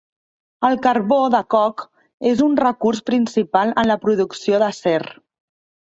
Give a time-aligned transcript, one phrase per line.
[0.69, 1.83] El carbó de coc
[2.31, 5.01] és un recurs principal en la producció d'acer.